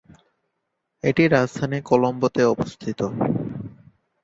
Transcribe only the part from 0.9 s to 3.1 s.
এটি রাজধানী কলম্বোতে অবস্থিত।